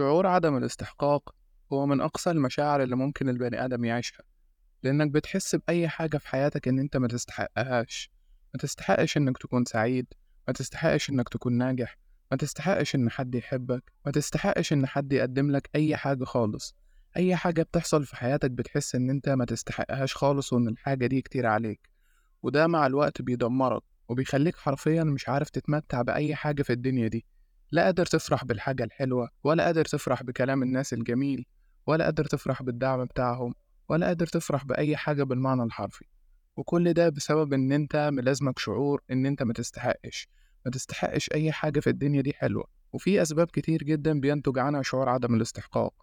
شعور 0.00 0.26
عدم 0.26 0.56
الاستحقاق 0.56 1.34
هو 1.72 1.86
من 1.86 2.00
أقصى 2.00 2.30
المشاعر 2.30 2.82
اللي 2.82 2.96
ممكن 2.96 3.28
البني 3.28 3.64
آدم 3.64 3.84
يعيشها 3.84 4.22
لأنك 4.82 5.10
بتحس 5.10 5.54
بأي 5.54 5.88
حاجة 5.88 6.18
في 6.18 6.28
حياتك 6.28 6.68
إن 6.68 6.78
أنت 6.78 6.96
ما 6.96 7.08
تستحقهاش. 7.08 8.10
ما 8.54 8.60
تستحقش 8.60 9.16
إنك 9.16 9.38
تكون 9.38 9.64
سعيد 9.64 10.06
ما 10.48 10.54
تستحقش 10.54 11.10
إنك 11.10 11.28
تكون 11.28 11.52
ناجح 11.52 11.98
ما 12.30 12.36
تستحقش 12.36 12.94
إن 12.94 13.10
حد 13.10 13.34
يحبك 13.34 13.92
ما 14.06 14.12
تستحقش 14.12 14.72
إن 14.72 14.86
حد 14.86 15.12
يقدم 15.12 15.50
لك 15.50 15.70
أي 15.74 15.96
حاجة 15.96 16.24
خالص. 16.24 16.76
أي 17.16 17.36
حاجة 17.36 17.62
بتحصل 17.62 18.04
في 18.04 18.16
حياتك 18.16 18.50
بتحس 18.50 18.94
إن 18.94 19.10
أنت 19.10 19.28
ما 19.28 19.44
تستحقهاش 19.44 20.14
خالص 20.14 20.52
وإن 20.52 20.68
الحاجة 20.68 21.06
دي 21.06 21.22
كتير 21.22 21.46
عليك. 21.46 21.90
وده 22.42 22.66
مع 22.66 22.86
الوقت 22.86 23.22
بيدمرك 23.22 23.82
وبيخليك 24.08 24.56
حرفيا 24.56 25.04
مش 25.04 25.28
عارف 25.28 25.50
تتمتع 25.50 26.02
بأي 26.02 26.34
حاجة 26.34 26.62
في 26.62 26.72
الدنيا 26.72 27.08
دي. 27.08 27.24
لا 27.72 27.84
قادر 27.84 28.06
تفرح 28.06 28.44
بالحاجة 28.44 28.84
الحلوة 28.84 29.28
ولا 29.44 29.64
قادر 29.64 29.84
تفرح 29.84 30.22
بكلام 30.22 30.62
الناس 30.62 30.92
الجميل 30.92 31.46
ولا 31.86 32.04
قادر 32.04 32.24
تفرح 32.24 32.62
بالدعم 32.62 33.04
بتاعهم 33.04 33.54
ولا 33.88 34.06
قادر 34.06 34.26
تفرح 34.26 34.64
بأي 34.64 34.96
حاجة 34.96 35.22
بالمعنى 35.22 35.62
الحرفي. 35.62 36.04
وكل 36.56 36.92
ده 36.92 37.08
بسبب 37.08 37.52
إن 37.52 37.72
أنت 37.72 38.10
ملازمك 38.12 38.58
شعور 38.58 39.02
إن 39.10 39.26
أنت 39.26 39.42
ما 39.42 39.52
تستحقش. 39.52 40.28
ما 40.64 40.70
تستحقش 40.70 41.30
أي 41.34 41.52
حاجة 41.52 41.80
في 41.80 41.90
الدنيا 41.90 42.22
دي 42.22 42.32
حلوة. 42.32 42.64
وفي 42.92 43.22
أسباب 43.22 43.46
كتير 43.46 43.82
جدا 43.82 44.20
بينتج 44.20 44.58
عنها 44.58 44.82
شعور 44.82 45.08
عدم 45.08 45.34
الاستحقاق. 45.34 45.94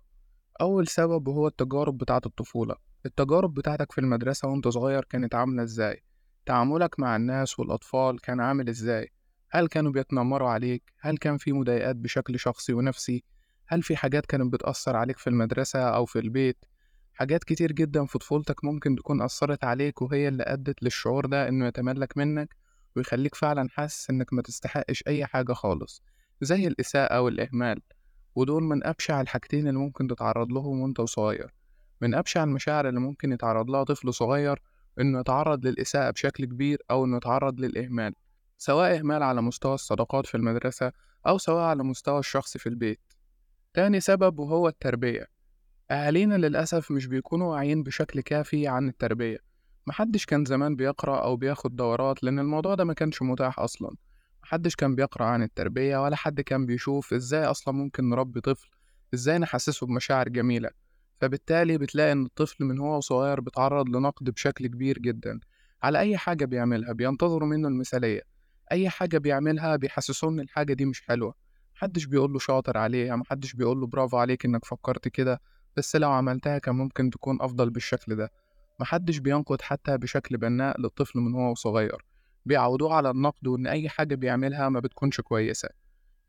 أول 0.62 0.88
سبب 0.88 1.27
وهو 1.27 1.48
التجارب 1.48 1.98
بتاعة 1.98 2.21
الطفولة. 2.26 2.76
التجارب 3.05 3.54
بتاعتك 3.54 3.91
في 3.91 4.02
المدرسة 4.02 4.48
وأنت 4.48 4.68
صغير 4.68 5.04
كانت 5.04 5.35
عاملة 5.35 5.63
إزاي؟ 5.63 6.04
تعاملك 6.45 6.99
مع 6.99 7.15
الناس 7.15 7.59
والأطفال 7.59 8.21
كان 8.21 8.40
عامل 8.40 8.70
إزاي؟ 8.70 9.12
هل 9.49 9.67
كانوا 9.67 9.91
بيتنمروا 9.91 10.49
عليك؟ 10.49 10.83
هل 10.99 11.17
كان 11.17 11.37
في 11.37 11.53
مضايقات 11.53 11.95
بشكل 11.95 12.39
شخصي 12.39 12.73
ونفسي؟ 12.73 13.23
هل 13.67 13.83
في 13.83 13.95
حاجات 13.95 14.25
كانت 14.25 14.53
بتأثر 14.53 14.95
عليك 14.95 15.17
في 15.17 15.27
المدرسة 15.29 15.79
أو 15.79 16.05
في 16.05 16.20
البيت؟ 16.20 16.65
حاجات 17.13 17.43
كتير 17.43 17.71
جدا 17.71 18.05
في 18.05 18.17
طفولتك 18.17 18.63
ممكن 18.63 18.95
تكون 18.95 19.21
أثرت 19.21 19.63
عليك 19.63 20.01
وهي 20.01 20.27
اللي 20.27 20.43
أدت 20.43 20.84
للشعور 20.84 21.26
ده 21.26 21.49
إنه 21.49 21.67
يتملك 21.67 22.17
منك 22.17 22.55
ويخليك 22.95 23.35
فعلا 23.35 23.70
حاسس 23.70 24.09
إنك 24.09 24.34
ما 24.34 24.41
تستحقش 24.41 25.04
أي 25.07 25.26
حاجة 25.26 25.54
خالص 25.54 26.04
زي 26.41 26.67
الإساءة 26.67 27.21
والإهمال. 27.21 27.82
ودول 28.35 28.63
من 28.63 28.85
أبشع 28.85 29.21
الحاجتين 29.21 29.67
اللي 29.67 29.79
ممكن 29.79 30.07
تتعرض 30.07 30.51
لهم 30.51 30.79
وأنت 30.79 31.01
صغير. 31.01 31.54
من 32.01 32.15
أبشع 32.15 32.43
المشاعر 32.43 32.89
اللي 32.89 32.99
ممكن 32.99 33.32
يتعرض 33.32 33.70
لها 33.70 33.84
طفل 33.84 34.13
صغير 34.13 34.61
إنه 34.99 35.20
يتعرض 35.20 35.65
للإساءة 35.65 36.11
بشكل 36.11 36.45
كبير 36.45 36.82
أو 36.91 37.05
إنه 37.05 37.17
يتعرض 37.17 37.59
للإهمال. 37.59 38.13
سواء 38.58 38.98
إهمال 39.00 39.24
على 39.24 39.41
مستوى 39.41 39.74
الصداقات 39.74 40.26
في 40.26 40.36
المدرسة 40.36 40.91
أو 41.27 41.38
سواء 41.38 41.63
على 41.63 41.84
مستوى 41.84 42.20
الشخص 42.20 42.58
في 42.58 42.70
البيت. 42.70 43.00
تاني 43.74 44.00
سبب 44.00 44.40
وهو 44.40 44.68
التربية. 44.68 45.27
أهالينا 45.91 46.36
للأسف 46.36 46.91
مش 46.91 47.05
بيكونوا 47.08 47.52
واعيين 47.52 47.84
بشكل 47.84 48.22
كافي 48.22 48.68
عن 48.68 48.88
التربية. 48.88 49.38
محدش 49.88 50.26
كان 50.26 50.46
زمان 50.46 50.76
بيقرأ 50.76 51.24
أو 51.24 51.35
بياخد 51.35 51.76
دورات 51.76 52.24
لأن 52.24 52.40
الموضوع 52.40 52.76
ده 52.76 52.84
ما 52.84 52.94
كانش 52.94 53.22
متاح 53.22 53.60
أصلا. 53.60 53.96
محدش 54.44 54.76
كان 54.76 54.96
بيقرأ 54.96 55.26
عن 55.26 55.44
التربية 55.44 56.04
ولا 56.04 56.16
حد 56.16 56.41
كان 56.41 56.66
بيشوف 56.66 57.13
إزاي 57.13 57.46
أصلا 57.46 57.74
ممكن 57.74 58.10
نربي 58.10 58.41
طفل 58.41 58.70
إزاي 59.13 59.38
نحسسه 59.38 59.88
بمشاعر 59.88 60.30
جميلة. 60.30 60.70
فبالتالي 61.22 61.78
بتلاقي 61.78 62.12
إن 62.12 62.26
الطفل 62.26 62.66
من 62.66 62.80
هو 62.80 63.00
صغير 63.00 63.40
بيتعرض 63.40 63.90
لنقد 63.90 64.30
بشكل 64.30 64.68
كبير 64.68 65.00
جدا 65.00 65.40
على 65.84 66.00
أي 66.00 66.18
حاجة 66.18 66.46
بيعملها 66.46 66.94
بينتظروا 66.94 67.47
منه 67.47 67.68
المثالية. 67.68 68.37
أي 68.72 68.90
حاجة 68.90 69.18
بيعملها 69.18 69.75
بيحسسوه 69.75 70.29
إن 70.29 70.40
الحاجة 70.40 70.73
دي 70.73 70.85
مش 70.85 71.01
حلوة. 71.01 71.34
محدش 71.75 72.06
بيقوله 72.06 72.40
شاطر 72.40 72.78
عليها 72.78 73.16
محدش 73.16 73.53
بيقوله 73.53 73.88
برافو 73.88 74.18
عليك 74.18 74.46
إنك 74.46 74.66
فكرت 74.66 75.07
كده 75.07 75.41
بس 75.78 75.96
لو 75.96 76.12
عملتها 76.12 76.57
كان 76.57 76.75
ممكن 76.75 77.09
تكون 77.09 77.41
أفضل 77.41 77.69
بالشكل 77.69 78.16
ده. 78.16 78.31
محدش 78.79 79.18
بينقد 79.18 79.62
حتى 79.62 79.97
بشكل 79.97 80.38
بناء 80.38 80.81
للطفل 80.81 81.19
من 81.19 81.35
هو 81.35 81.56
صغير. 81.56 82.05
بيعودوه 82.45 82.94
على 82.94 83.09
النقد 83.09 83.47
وإن 83.47 83.67
أي 83.67 83.89
حاجة 83.89 84.16
بيعملها 84.16 84.69
ما 84.69 84.79
بتكونش 84.79 85.22
كويسة. 85.22 85.69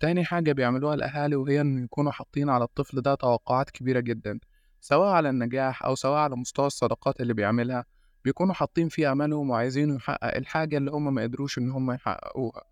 تاني 0.00 0.24
حاجة 0.24 0.52
بيعملوها 0.52 0.94
الأهالي 0.94 1.36
وهي 1.36 1.60
إن 1.60 1.84
يكونوا 1.84 2.12
حاطين 2.12 2.48
على 2.50 2.64
الطفل 2.64 3.00
ده 3.00 3.14
توقعات 3.14 3.70
كبيرة 3.70 4.00
جدا 4.00 4.40
سواء 4.80 5.08
على 5.08 5.30
النجاح 5.30 5.84
أو 5.84 5.94
سواء 5.94 6.18
على 6.18 6.36
مستوى 6.36 6.66
الصداقات 6.66 7.20
اللي 7.20 7.34
بيعملها. 7.34 7.84
بيكونوا 8.24 8.54
حاطين 8.54 8.88
فيه 8.88 9.12
أملهم 9.12 9.50
وعايزينه 9.50 9.94
يحقق 9.96 10.36
الحاجة 10.36 10.76
اللي 10.78 10.90
هم 10.90 11.14
ما 11.14 11.22
قدروش 11.22 11.58
إن 11.58 11.70
هم 11.70 11.90
يحققوها. 11.90 12.62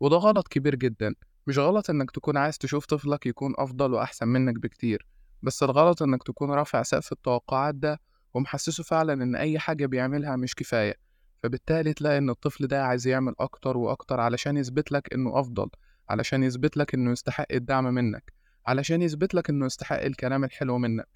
وده 0.00 0.16
غلط 0.16 0.48
كبير 0.48 0.74
جدا. 0.74 1.14
مش 1.46 1.58
غلط 1.58 1.90
إنك 1.90 2.10
تكون 2.10 2.36
عايز 2.36 2.58
تشوف 2.58 2.86
طفلك 2.86 3.26
يكون 3.26 3.54
أفضل 3.58 3.92
وأحسن 3.94 4.28
منك 4.28 4.58
بكتير 4.58 5.06
بس 5.42 5.62
الغلط 5.62 6.02
إنك 6.02 6.22
تكون 6.22 6.50
رافع 6.50 6.82
سقف 6.82 7.12
التوقعات 7.12 7.74
ده 7.74 8.00
ومحسسه 8.34 8.84
فعلا 8.84 9.12
إن 9.12 9.36
أي 9.36 9.58
حاجة 9.58 9.86
بيعملها 9.86 10.36
مش 10.36 10.54
كفاية. 10.54 10.94
فبالتالي 11.42 11.92
تلاقي 11.92 12.18
إن 12.18 12.30
الطفل 12.30 12.66
ده 12.66 12.84
عايز 12.84 13.06
يعمل 13.06 13.34
أكتر 13.40 13.76
وأكتر 13.76 14.20
علشان 14.20 14.56
يثبت 14.56 14.92
لك 14.92 15.14
إنه 15.14 15.40
أفضل 15.40 15.68
علشان 16.08 16.42
يثبت 16.42 16.76
لك 16.76 16.94
إنه 16.94 17.12
يستحق 17.12 17.46
الدعم 17.52 17.84
منك 17.84 18.32
علشان 18.66 19.02
يثبت 19.02 19.34
لك 19.34 19.50
إنه 19.50 19.66
يستحق 19.66 20.02
الكلام 20.02 20.44
الحلو 20.44 20.78
منك 20.78 21.08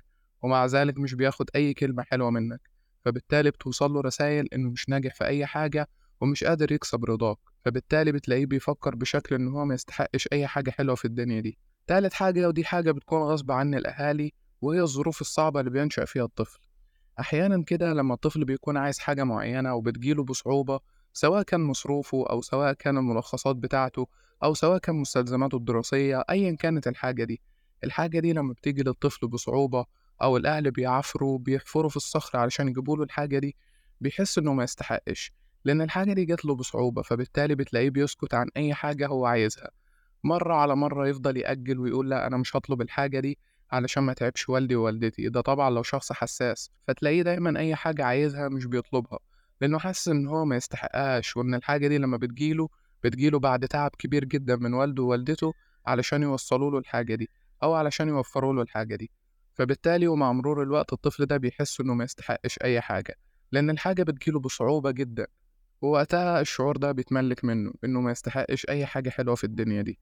ومع 0.43 0.66
ذلك 0.66 0.99
مش 0.99 1.14
بياخد 1.14 1.50
أي 1.54 1.75
كلمة 1.75 2.03
حلوة 2.03 2.31
منك. 2.31 2.71
فبالتالي 3.04 3.50
بتوصل 3.50 3.92
له 3.92 4.00
رسائل 4.00 4.48
إنه 4.54 4.70
مش 4.70 4.88
ناجح 4.88 5.14
في 5.14 5.24
أي 5.24 5.46
حاجة 5.46 5.88
ومش 6.20 6.44
قادر 6.44 6.72
يكسب 6.72 7.04
رضاك 7.04 7.36
فبالتالي 7.64 8.12
بتلاقيه 8.12 8.46
بيفكر 8.46 8.94
بشكل 8.94 9.34
إن 9.34 9.48
هو 9.48 9.64
ما 9.64 9.74
يستحقش 9.74 10.28
أي 10.32 10.46
حاجة 10.46 10.70
حلوة 10.70 10.94
في 10.94 11.04
الدنيا 11.04 11.40
دي. 11.40 11.58
تالت 11.86 12.12
حاجة 12.12 12.48
ودي 12.48 12.64
حاجة 12.64 12.90
بتكون 12.90 13.22
غصب 13.22 13.50
عن 13.52 13.74
الأهالي 13.74 14.32
وهي 14.60 14.80
الظروف 14.80 15.20
الصعبة 15.20 15.60
اللي 15.60 15.70
بينشأ 15.70 16.04
فيها 16.04 16.24
الطفل. 16.24 16.60
أحيانا 17.20 17.64
كده 17.66 17.92
لما 17.92 18.14
الطفل 18.14 18.44
بيكون 18.44 18.76
عايز 18.76 18.98
حاجة 18.98 19.24
معينة 19.24 19.74
وبتجيله 19.74 20.24
بصعوبة 20.24 20.80
سواء 21.12 21.42
كان 21.42 21.60
مصروفه 21.60 22.26
أو 22.30 22.42
سواء 22.42 22.72
كان 22.72 22.98
الملخصات 22.98 23.56
بتاعته 23.56 24.06
أو 24.44 24.54
سواء 24.54 24.78
كان 24.78 24.94
مستلزماته 24.94 25.56
الدراسية 25.56 26.24
أيا 26.30 26.56
كانت 26.56 26.88
الحاجة 26.88 27.24
دي 27.24 27.40
الحاجة 27.84 28.20
دي 28.20 28.32
لما 28.32 28.52
بتيجي 28.52 28.82
للطفل 28.82 29.28
بصعوبة 29.28 29.86
أو 30.22 30.36
الأهل 30.36 30.70
بيعافروا 30.70 31.38
بيحفروا 31.38 31.88
في 31.90 31.96
الصخر 31.96 32.38
علشان 32.38 32.68
يجيبوله 32.68 33.04
الحاجة 33.04 33.38
دي 33.38 33.56
بيحس 34.00 34.38
إنه 34.38 34.54
ما 34.54 34.64
يستحقش 34.64 35.32
لأن 35.64 35.82
الحاجة 35.82 36.12
دي 36.12 36.24
جات 36.24 36.44
له 36.44 36.54
بصعوبة 36.54 37.02
فبالتالي 37.02 37.54
بتلاقيه 37.54 37.90
بيسكت 37.90 38.34
عن 38.34 38.48
أي 38.56 38.74
حاجة 38.74 39.06
هو 39.06 39.26
عايزها. 39.26 39.70
مرة 40.24 40.54
على 40.54 40.76
مرة 40.76 41.08
يفضل 41.08 41.36
يأجل 41.36 41.78
ويقول 41.80 42.10
لأ 42.10 42.26
أنا 42.26 42.36
مش 42.36 42.56
هطلب 42.56 42.82
الحاجة 42.82 43.20
دي 43.20 43.38
علشان 43.72 44.02
ما 44.02 44.12
تعبش 44.12 44.48
والدي 44.48 44.76
ووالدتي 44.76 45.28
ده 45.28 45.40
طبعا 45.40 45.70
لو 45.70 45.82
شخص 45.82 46.12
حساس 46.12 46.70
فتلاقيه 46.88 47.22
دايما 47.22 47.58
أي 47.60 47.74
حاجة 47.74 48.04
عايزها 48.04 48.48
مش 48.48 48.66
بيطلبها 48.66 49.18
لأنه 49.60 49.78
حاسس 49.78 50.08
إن 50.08 50.26
هو 50.26 50.44
ما 50.44 50.56
يستحقهاش 50.56 51.36
وإن 51.36 51.54
الحاجة 51.54 51.88
دي 51.88 51.98
لما 51.98 52.16
بتجيله 52.16 52.68
بتجيله 53.04 53.38
بعد 53.38 53.68
تعب 53.68 53.90
كبير 53.98 54.24
جدا 54.24 54.56
من 54.56 54.74
والده 54.74 55.02
ووالدته 55.02 55.54
علشان 55.86 56.22
يوصلوا 56.22 56.70
له 56.70 56.78
الحاجة 56.78 57.14
دي 57.14 57.30
أو 57.62 57.74
علشان 57.74 58.08
يوفروا 58.08 58.52
له 58.54 58.62
الحاجة 58.62 58.96
دي. 58.96 59.10
فبالتالي 59.54 60.08
ومع 60.08 60.32
مرور 60.32 60.62
الوقت 60.62 60.92
الطفل 60.92 61.26
ده 61.26 61.36
بيحس 61.36 61.80
إنه 61.80 61.94
ما 61.94 62.04
يستحقش 62.04 62.58
أي 62.64 62.80
حاجة 62.80 63.16
لأن 63.52 63.70
الحاجة 63.70 64.02
بتجيله 64.02 64.40
بصعوبة 64.40 64.90
جدا 64.90 65.26
ووقتها 65.82 66.40
الشعور 66.40 66.76
ده 66.76 66.92
بيتملك 66.92 67.44
منه 67.44 67.72
إنه 67.84 68.00
ما 68.00 68.10
يستحقش 68.10 68.66
أي 68.68 68.86
حاجة 68.86 69.10
حلوة 69.10 69.34
في 69.34 69.44
الدنيا 69.44 69.82
دي. 69.82 69.98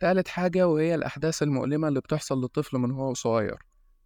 تالت 0.00 0.28
حاجة 0.28 0.68
وهي 0.68 0.94
الأحداث 0.94 1.42
المؤلمة 1.42 1.88
اللي 1.88 2.00
بتحصل 2.00 2.40
للطفل 2.40 2.78
من 2.78 2.90
هو 2.90 3.14
صغير 3.14 3.56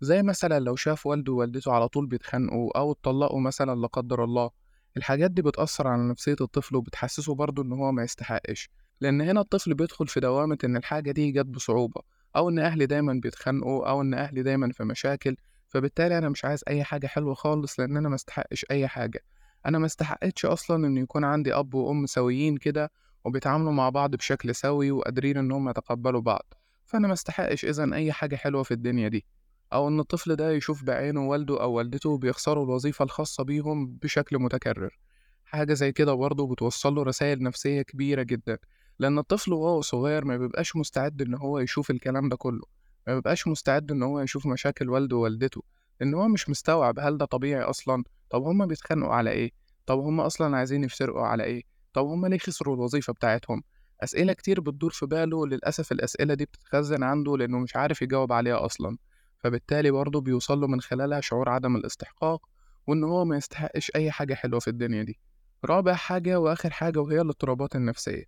زي 0.00 0.22
مثلا 0.22 0.60
لو 0.60 0.76
شاف 0.76 1.06
والده 1.06 1.32
ووالدته 1.32 1.72
على 1.72 1.88
طول 1.88 2.06
بيتخانقوا 2.06 2.78
أو 2.78 2.92
اتطلقوا 2.92 3.40
مثلا 3.40 3.80
لا 3.80 3.86
قدر 3.86 4.24
الله 4.24 4.50
الحاجات 4.96 5.30
دي 5.30 5.42
بتأثر 5.42 5.88
على 5.88 6.02
نفسية 6.08 6.36
الطفل 6.40 6.76
وبتحسسه 6.76 7.34
برضه 7.34 7.62
إن 7.62 7.72
هو 7.72 7.92
ما 7.92 8.02
يستحقش 8.02 8.70
لأن 9.00 9.20
هنا 9.20 9.40
الطفل 9.40 9.74
بيدخل 9.74 10.06
في 10.06 10.20
دوامة 10.20 10.58
إن 10.64 10.76
الحاجة 10.76 11.10
دي 11.12 11.32
جت 11.32 11.46
بصعوبة. 11.46 12.02
أو 12.36 12.48
إن 12.48 12.58
أهلي 12.58 12.86
دايما 12.86 13.12
بيتخانقوا 13.12 13.88
أو 13.88 14.00
إن 14.00 14.14
أهلي 14.14 14.42
دايما 14.42 14.72
في 14.72 14.84
مشاكل 14.84 15.36
فبالتالي 15.68 16.18
أنا 16.18 16.28
مش 16.28 16.44
عايز 16.44 16.64
أي 16.68 16.84
حاجة 16.84 17.06
حلوة 17.06 17.34
خالص 17.34 17.80
لأن 17.80 17.96
أنا 17.96 18.08
ما 18.08 18.14
استحقش 18.14 18.66
أي 18.70 18.88
حاجة. 18.88 19.24
أنا 19.66 19.78
ما 19.78 19.86
استحقتش 19.86 20.46
أصلا 20.46 20.86
إن 20.86 20.96
يكون 20.96 21.24
عندي 21.24 21.54
أب 21.54 21.74
وأم 21.74 22.06
سويين 22.06 22.56
كده 22.56 22.90
وبيتعاملوا 23.24 23.72
مع 23.72 23.88
بعض 23.88 24.16
بشكل 24.16 24.54
سوي 24.54 24.90
وقادرين 24.90 25.36
إنهم 25.36 25.68
يتقبلوا 25.68 26.20
بعض. 26.20 26.54
فأنا 26.84 27.06
ما 27.06 27.12
استحقش 27.12 27.64
إذا 27.64 27.94
أي 27.94 28.12
حاجة 28.12 28.36
حلوة 28.36 28.62
في 28.62 28.74
الدنيا 28.74 29.08
دي. 29.08 29.24
أو 29.72 29.88
إن 29.88 30.00
الطفل 30.00 30.36
ده 30.36 30.50
يشوف 30.50 30.84
بعينه 30.84 31.28
والده 31.28 31.62
أو 31.62 31.72
والدته 31.72 32.18
بيخسروا 32.18 32.64
الوظيفة 32.64 33.02
الخاصة 33.02 33.44
بيهم 33.44 33.86
بشكل 34.02 34.38
متكرر. 34.38 34.98
حاجة 35.44 35.74
زي 35.74 35.92
كده 35.92 36.14
برضه 36.14 36.46
بتوصل 36.46 36.94
له 36.94 37.02
رسائل 37.02 37.42
نفسية 37.42 37.82
كبيرة 37.82 38.22
جدا. 38.22 38.58
لأن 38.98 39.18
الطفل 39.18 39.52
وهو 39.52 39.80
صغير 39.80 40.24
ما 40.24 40.36
بيبقاش 40.36 40.76
مستعد 40.76 41.22
إن 41.22 41.34
هو 41.34 41.58
يشوف 41.58 41.90
الكلام 41.90 42.28
ده 42.28 42.36
كله 42.36 42.62
ما 43.06 43.14
بيبقاش 43.14 43.48
مستعد 43.48 43.90
إن 43.90 44.02
هو 44.02 44.20
يشوف 44.20 44.46
مشاكل 44.46 44.90
والده 44.90 45.16
ووالدته 45.16 45.62
لأن 46.00 46.14
هو 46.14 46.28
مش 46.28 46.50
مستوعب 46.50 46.98
هل 46.98 47.18
ده 47.18 47.24
طبيعي 47.24 47.62
أصلا 47.62 48.04
طب 48.30 48.42
هما 48.42 48.66
بيتخانقوا 48.66 49.14
على 49.14 49.30
إيه؟ 49.30 49.50
طب 49.86 49.98
هما 49.98 50.26
أصلا 50.26 50.56
عايزين 50.56 50.84
يفترقوا 50.84 51.26
على 51.26 51.44
إيه؟ 51.44 51.62
طب 51.92 52.06
هما 52.06 52.26
ليه 52.28 52.38
خسروا 52.38 52.74
الوظيفة 52.74 53.12
بتاعتهم؟ 53.12 53.62
أسئلة 54.00 54.32
كتير 54.32 54.60
بتدور 54.60 54.90
في 54.90 55.06
باله 55.06 55.46
للأسف 55.46 55.92
الأسئلة 55.92 56.34
دي 56.34 56.44
بتتخزن 56.44 57.02
عنده 57.02 57.36
لأنه 57.36 57.58
مش 57.58 57.76
عارف 57.76 58.02
يجاوب 58.02 58.32
عليها 58.32 58.66
أصلا 58.66 58.96
فبالتالي 59.38 59.90
برضه 59.90 60.20
بيوصل 60.20 60.60
له 60.60 60.66
من 60.66 60.80
خلالها 60.80 61.20
شعور 61.20 61.48
عدم 61.48 61.76
الاستحقاق 61.76 62.48
وإن 62.86 63.04
هو 63.04 63.24
ما 63.24 63.36
يستحقش 63.36 63.92
أي 63.96 64.10
حاجة 64.10 64.34
حلوة 64.34 64.60
في 64.60 64.68
الدنيا 64.68 65.02
دي. 65.02 65.18
رابع 65.64 65.94
حاجة 65.94 66.40
وآخر 66.40 66.70
حاجة 66.70 66.98
وهي 66.98 67.20
الاضطرابات 67.20 67.76
النفسية. 67.76 68.24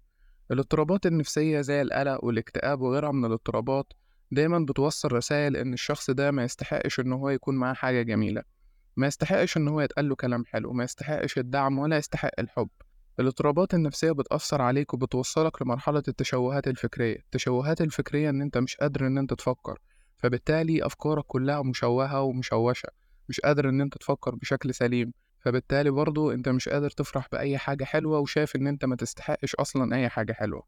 الاضطرابات 0.50 1.06
النفسية 1.06 1.60
زي 1.60 1.82
القلق 1.82 2.24
والاكتئاب 2.24 2.80
وغيرها 2.80 3.12
من 3.12 3.24
الاضطرابات 3.24 3.92
دايما 4.30 4.58
بتوصل 4.58 5.12
رسائل 5.12 5.56
إن 5.56 5.72
الشخص 5.72 6.10
ده 6.10 6.30
ما 6.30 6.44
يستحقش 6.44 7.00
إن 7.00 7.12
هو 7.12 7.30
يكون 7.30 7.54
معاه 7.56 7.74
حاجة 7.74 8.02
جميلة 8.02 8.42
ما 8.96 9.06
يستحقش 9.06 9.56
إن 9.56 9.68
هو 9.68 9.80
يتقال 9.80 10.08
له 10.08 10.14
كلام 10.14 10.44
حلو 10.44 10.72
ما 10.72 10.84
يستحقش 10.84 11.38
الدعم 11.38 11.78
ولا 11.78 11.96
يستحق 11.96 12.30
الحب. 12.38 12.68
الاضطرابات 13.20 13.74
النفسية 13.74 14.12
بتأثر 14.12 14.62
عليك 14.62 14.94
وبتوصلك 14.94 15.62
لمرحلة 15.62 16.02
التشوهات 16.08 16.68
الفكرية 16.68 17.16
التشوهات 17.16 17.80
الفكرية 17.80 18.30
إن 18.30 18.42
أنت 18.42 18.58
مش 18.58 18.76
قادر 18.76 19.06
إن 19.06 19.18
أنت 19.18 19.34
تفكر 19.34 19.78
فبالتالي 20.16 20.86
أفكارك 20.86 21.24
كلها 21.26 21.62
مشوهة 21.62 22.22
ومشوشة 22.22 22.88
مش 23.28 23.40
قادر 23.40 23.68
إن 23.68 23.80
أنت 23.80 23.98
تفكر 23.98 24.34
بشكل 24.34 24.74
سليم. 24.74 25.12
فبالتالي 25.44 25.90
برضو 25.90 26.30
أنت 26.30 26.48
مش 26.48 26.68
قادر 26.68 26.90
تفرح 26.90 27.28
بأي 27.32 27.58
حاجة 27.58 27.84
حلوة 27.84 28.18
وشايف 28.18 28.56
إن 28.56 28.66
أنت 28.66 28.84
ما 28.84 28.96
تستحقش 28.96 29.54
أصلا 29.54 29.96
أي 29.96 30.08
حاجة 30.08 30.32
حلوة. 30.32 30.62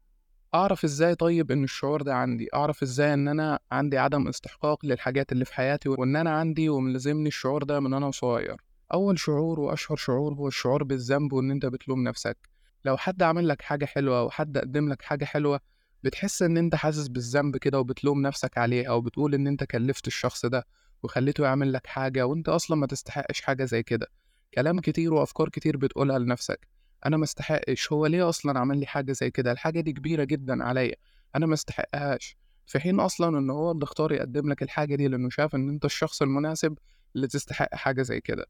أعرف 0.55 0.83
إزاي 0.83 1.15
طيب 1.15 1.51
إن 1.51 1.63
الشعور 1.63 2.01
ده 2.01 2.15
عندي؟ 2.15 2.47
أعرف 2.53 2.83
إزاي 2.83 3.13
إن 3.13 3.27
أنا 3.27 3.59
عندي 3.71 3.97
عدم 3.97 4.27
استحقاق 4.27 4.85
للحاجات 4.85 5.31
اللي 5.31 5.45
في 5.45 5.53
حياتي 5.55 5.89
وإن 5.89 6.15
أنا 6.15 6.29
عندي 6.29 6.69
وملزمني 6.69 7.27
الشعور 7.27 7.63
ده 7.63 7.79
من 7.79 7.93
أنا 7.93 8.11
صغير 8.11 8.55
أول 8.93 9.19
شعور 9.19 9.59
وأشهر 9.59 9.97
شعور 9.97 10.33
هو 10.33 10.47
الشعور 10.47 10.83
بالذنب 10.83 11.33
وإن 11.33 11.51
أنت 11.51 11.65
بتلوم 11.65 12.03
نفسك. 12.03 12.37
لو 12.85 12.97
حد 12.97 13.23
عمل 13.23 13.47
لك 13.47 13.61
حاجة 13.61 13.85
حلوة 13.85 14.19
أو 14.19 14.29
حد 14.29 14.57
قدم 14.57 14.89
لك 14.89 15.01
حاجة 15.01 15.25
حلوة 15.25 15.59
بتحس 16.03 16.41
إن 16.41 16.57
أنت 16.57 16.75
حاسس 16.75 17.07
بالذنب 17.07 17.57
كده 17.57 17.79
وبتلوم 17.79 18.21
نفسك 18.21 18.57
عليه 18.57 18.89
أو 18.89 19.01
بتقول 19.01 19.33
إن 19.35 19.47
أنت 19.47 19.63
كلفت 19.63 20.07
الشخص 20.07 20.45
ده 20.45 20.65
وخليته 21.03 21.43
يعمل 21.43 21.73
لك 21.73 21.87
حاجة 21.87 22.25
وأنت 22.25 22.49
أصلا 22.49 22.77
ما 22.77 22.87
تستحقش 22.87 23.41
حاجة 23.41 23.63
زي 23.65 23.83
كده. 23.83 24.07
كلام 24.53 24.79
كتير 24.79 25.13
وأفكار 25.13 25.49
كتير 25.49 25.77
بتقولها 25.77 26.19
لنفسك. 26.19 26.67
أنا 27.05 27.17
ما 27.17 27.23
استحقش. 27.23 27.91
هو 27.91 28.05
ليه 28.05 28.29
أصلا 28.29 28.59
عمل 28.59 28.79
لي 28.79 28.85
حاجة 28.85 29.11
زي 29.11 29.31
كده؟ 29.31 29.51
الحاجة 29.51 29.79
دي 29.79 29.93
كبيرة 29.93 30.23
جدا 30.23 30.63
عليا. 30.63 30.95
أنا 31.35 31.45
ما 31.45 31.53
استحقهاش. 31.53 32.37
في 32.65 32.79
حين 32.79 32.99
أصلا 32.99 33.37
إن 33.39 33.49
هو 33.49 33.71
اللي 33.71 33.83
اختار 33.83 34.11
يقدم 34.11 34.49
لك 34.49 34.63
الحاجة 34.63 34.95
دي 34.95 35.07
لأنه 35.07 35.29
شاف 35.29 35.55
إن 35.55 35.69
أنت 35.69 35.85
الشخص 35.85 36.21
المناسب 36.21 36.77
اللي 37.15 37.27
تستحق 37.27 37.75
حاجة 37.75 38.01
زي 38.01 38.21
كده. 38.21 38.45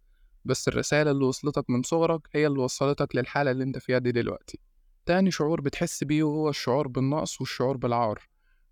بس 0.45 0.67
الرسالة 0.67 1.11
اللي 1.11 1.25
وصلتك 1.25 1.69
من 1.69 1.83
صغرك 1.83 2.21
هي 2.33 2.47
اللي 2.47 2.59
وصلتك 2.59 3.15
للحالة 3.15 3.51
اللي 3.51 3.63
أنت 3.63 3.77
فيها 3.77 3.97
دي 3.97 4.11
دلوقتي. 4.11 4.59
تاني 5.05 5.31
شعور 5.31 5.61
بتحس 5.61 6.03
بيه 6.03 6.23
وهو 6.23 6.49
الشعور 6.49 6.87
بالنقص 6.87 7.41
والشعور 7.41 7.77
بالعار. 7.77 8.19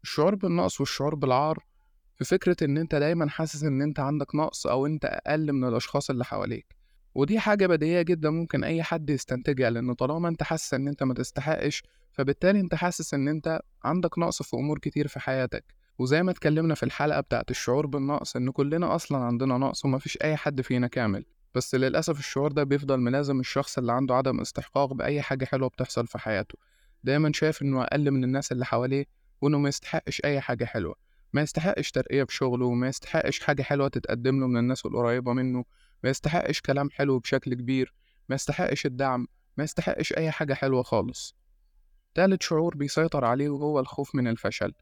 الشعور 0.03 0.35
بالنقص 0.35 0.79
والشعور 0.79 1.15
بالعار 1.15 1.63
في 2.15 2.25
فكرة 2.25 2.57
إن 2.61 2.77
أنت 2.77 2.95
دايما 2.95 3.29
حاسس 3.29 3.63
إن 3.63 3.81
أنت 3.81 3.99
عندك 3.99 4.35
نقص 4.35 4.67
أو 4.67 4.85
أنت 4.85 5.05
أقل 5.05 5.53
من 5.53 5.67
الأشخاص 5.67 6.09
اللي 6.09 6.25
حواليك. 6.25 6.75
ودي 7.15 7.39
حاجة 7.39 7.67
بديهية 7.67 8.01
جدا 8.01 8.29
ممكن 8.29 8.63
أي 8.63 8.83
حد 8.83 9.09
يستنتجها 9.09 9.69
لأن 9.69 9.93
طالما 9.93 10.29
أنت 10.29 10.43
حاسس 10.43 10.73
إن 10.73 10.87
أنت 10.87 11.03
ما 11.03 11.13
تستحقش 11.13 11.83
فبالتالي 12.11 12.59
أنت 12.59 12.75
حاسس 12.75 13.13
إن 13.13 13.27
أنت 13.27 13.61
عندك 13.83 14.19
نقص 14.19 14.43
في 14.43 14.55
أمور 14.55 14.79
كتير 14.79 15.07
في 15.07 15.19
حياتك. 15.19 15.63
وزي 15.99 16.23
ما 16.23 16.31
اتكلمنا 16.31 16.75
في 16.75 16.83
الحلقة 16.83 17.19
بتاعت 17.21 17.51
الشعور 17.51 17.85
بالنقص 17.85 18.35
إن 18.35 18.51
كلنا 18.51 18.95
أصلا 18.95 19.17
عندنا 19.17 19.57
نقص 19.57 19.85
ومفيش 19.85 20.17
أي 20.23 20.35
حد 20.35 20.61
فينا 20.61 20.87
كامل. 20.87 21.25
بس 21.55 21.75
للأسف 21.75 22.19
الشعور 22.19 22.51
ده 22.51 22.63
بيفضل 22.63 22.97
ملازم 22.99 23.39
الشخص 23.39 23.77
اللي 23.77 23.91
عنده 23.93 24.15
عدم 24.15 24.39
استحقاق 24.39 24.93
بأي 24.93 25.21
حاجة 25.21 25.45
حلوة 25.45 25.69
بتحصل 25.69 26.07
في 26.07 26.17
حياته. 26.17 26.55
دايما 27.03 27.31
شايف 27.33 27.61
إنه 27.61 27.83
أقل 27.83 28.11
من 28.11 28.23
الناس 28.23 28.51
اللي 28.51 28.65
حواليه 28.65 29.05
وإنه 29.41 29.59
ما 29.59 29.69
يستحقش 29.69 30.21
أي 30.25 30.41
حاجة 30.41 30.65
حلوة. 30.65 30.95
ما 31.33 31.41
يستحقش 31.41 31.91
ترقية 31.91 32.23
في 32.23 32.35
شغله 32.35 32.65
وما 32.65 32.87
يستحقش 32.87 33.39
حاجة 33.39 33.61
حلوة 33.61 33.87
تتقدم 33.87 34.39
له 34.39 34.47
من 34.47 34.57
الناس 34.57 34.85
القريبة 34.85 35.33
منه 35.33 35.65
ما 36.03 36.09
يستحقش 36.09 36.61
كلام 36.61 36.89
حلو 36.89 37.19
بشكل 37.19 37.53
كبير 37.53 37.93
ما 38.29 38.35
يستحقش 38.35 38.85
الدعم 38.85 39.27
ما 39.57 39.63
يستحقش 39.63 40.13
أي 40.13 40.31
حاجة 40.31 40.53
حلوة 40.53 40.83
خالص. 40.83 41.35
تالت 42.15 42.41
شعور 42.43 42.75
بيسيطر 42.77 43.25
عليه 43.25 43.49
وهو 43.49 43.79
الخوف 43.79 44.15
من 44.15 44.27
الفشل. 44.27 44.73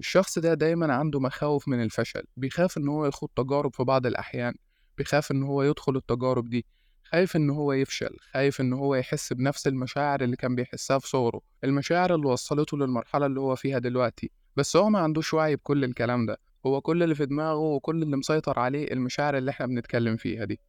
الشخص 0.00 0.38
ده 0.38 0.54
دايما 0.54 0.94
عنده 0.94 1.20
مخاوف 1.20 1.68
من 1.68 1.82
الفشل 1.82 2.24
بيخاف 2.36 2.78
إن 2.78 2.88
هو 2.88 3.06
يخوض 3.06 3.28
تجارب 3.36 3.74
في 3.74 3.84
بعض 3.84 4.06
الأحيان 4.06 4.54
بيخاف 4.98 5.30
إن 5.30 5.42
هو 5.42 5.62
يدخل 5.62 5.96
التجارب 5.96 6.48
دي 6.48 6.66
خايف 7.04 7.36
إن 7.36 7.50
هو 7.50 7.72
يفشل 7.72 8.16
خايف 8.32 8.60
إن 8.60 8.72
هو 8.72 8.94
يحس 8.94 9.32
بنفس 9.32 9.66
المشاعر 9.66 10.20
اللي 10.22 10.36
كان 10.36 10.54
بيحسها 10.54 10.98
في 10.98 11.08
صغره 11.08 11.40
المشاعر 11.64 12.14
اللي 12.14 12.26
وصلته 12.26 12.76
للمرحلة 12.78 13.26
اللي 13.26 13.40
هو 13.40 13.56
فيها 13.56 13.78
دلوقتي. 13.78 14.30
بس 14.56 14.76
هو 14.76 14.90
ما 14.90 14.98
عندوش 14.98 15.34
وعي 15.34 15.56
بكل 15.56 15.84
الكلام 15.84 16.26
ده. 16.26 16.38
هو 16.66 16.80
كل 16.80 17.02
اللي 17.02 17.14
في 17.14 17.26
دماغه 17.26 17.58
وكل 17.58 18.02
اللي 18.02 18.16
مسيطر 18.16 18.58
عليه 18.58 18.92
المشاعر 18.92 19.36
اللي 19.38 19.50
إحنا 19.50 19.66
بنتكلم 19.66 20.16
فيها 20.16 20.44
دي. 20.44 20.60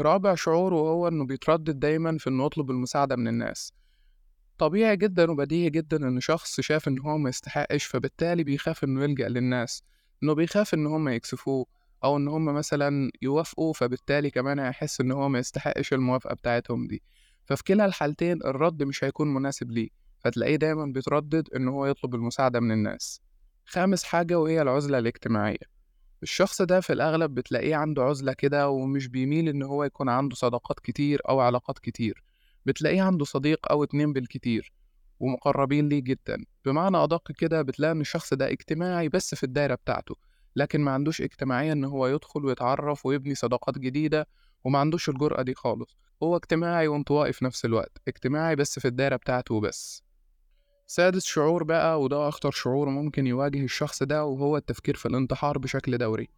رابع 0.00 0.34
شعور 0.34 0.74
وهو 0.74 1.08
إنه 1.08 1.26
بيتردد 1.26 1.80
دايما 1.80 2.18
في 2.18 2.30
إنه 2.30 2.46
يطلب 2.46 2.70
المساعدة 2.70 3.16
من 3.16 3.28
الناس. 3.28 3.72
طبيعي 4.58 4.96
جدا 4.96 5.30
وبديهي 5.30 5.70
جدا 5.70 5.96
إن 6.08 6.20
شخص 6.20 6.60
شاف 6.60 6.88
إن 6.88 6.98
هو 6.98 7.18
ما 7.18 7.28
يستحقش 7.28 7.84
فبالتالي 7.84 8.44
بيخاف 8.44 8.84
إنه 8.84 9.04
يلجأ 9.04 9.28
للناس 9.28 9.82
إنه 10.22 10.34
بيخاف 10.34 10.74
إن 10.74 10.86
هم 10.86 11.08
يكسفوه 11.08 11.66
أو 12.04 12.16
إن 12.16 12.28
هم 12.28 12.44
مثلا 12.44 13.10
يوافقوا 13.22 13.72
فبالتالي 13.72 14.30
كمان 14.30 14.58
هيحس 14.58 15.00
إن 15.00 15.12
هو 15.12 15.28
ما 15.28 15.38
يستحقش 15.38 15.92
الموافقة 15.92 16.34
بتاعتهم 16.34 16.86
دي. 16.86 17.02
ففي 17.44 17.64
كلا 17.64 17.84
الحالتين 17.84 18.38
الرد 18.44 18.82
مش 18.82 19.04
هيكون 19.04 19.34
مناسب 19.34 19.70
ليه 19.70 19.88
فتلاقيه 20.20 20.56
دايما 20.56 20.86
بيتردد 20.86 21.48
إن 21.56 21.68
هو 21.68 21.86
يطلب 21.86 22.14
المساعدة 22.14 22.60
من 22.60 22.72
الناس. 22.72 23.20
خامس 23.66 24.04
حاجة 24.04 24.38
وهي 24.38 24.62
العزلة 24.62 24.98
الاجتماعية. 24.98 25.72
الشخص 26.22 26.62
ده 26.62 26.80
في 26.80 26.92
الأغلب 26.92 27.34
بتلاقيه 27.34 27.76
عنده 27.76 28.02
عزلة 28.02 28.32
كده 28.32 28.68
ومش 28.68 29.08
بيميل 29.08 29.48
إن 29.48 29.62
هو 29.62 29.84
يكون 29.84 30.08
عنده 30.08 30.34
صداقات 30.36 30.80
كتير 30.80 31.20
أو 31.28 31.40
علاقات 31.40 31.78
كتير. 31.78 32.24
بتلاقيه 32.66 33.02
عنده 33.02 33.24
صديق 33.24 33.70
أو 33.70 33.84
اتنين 33.84 34.12
بالكتير 34.12 34.72
ومقربين 35.20 35.88
ليه 35.88 36.00
جدا. 36.00 36.44
بمعنى 36.64 36.96
أدق 36.96 37.32
كده 37.32 37.62
بتلاقي 37.62 37.92
إن 37.92 38.00
الشخص 38.00 38.34
ده 38.34 38.50
اجتماعي 38.50 39.08
بس 39.08 39.34
في 39.34 39.44
الدايرة 39.44 39.74
بتاعته 39.74 40.16
لكن 40.56 40.80
ما 40.80 40.90
عندوش 40.90 41.20
اجتماعية 41.20 41.72
إن 41.72 41.84
هو 41.84 42.06
يدخل 42.06 42.44
ويتعرف 42.44 43.06
ويبني 43.06 43.34
صداقات 43.34 43.78
جديدة 43.78 44.28
وما 44.64 44.78
عندوش 44.78 45.08
الجرأة 45.08 45.42
دي 45.42 45.54
خالص. 45.54 45.96
هو 46.22 46.36
اجتماعي 46.36 46.88
وانطوائي 46.88 47.32
في 47.32 47.44
نفس 47.44 47.64
الوقت 47.64 47.98
اجتماعي 48.08 48.56
بس 48.56 48.78
في 48.78 48.88
الدايرة 48.88 49.16
بتاعته 49.16 49.54
وبس. 49.54 50.02
سادس 50.94 51.24
شعور 51.24 51.64
بقى 51.64 52.00
وده 52.00 52.28
أخطر 52.28 52.50
شعور 52.50 52.88
ممكن 52.88 53.26
يواجه 53.26 53.64
الشخص 53.64 54.02
ده 54.02 54.24
وهو 54.24 54.56
التفكير 54.56 54.96
في 54.96 55.06
الانتحار 55.06 55.58
بشكل 55.58 55.98
دوري. 55.98 56.28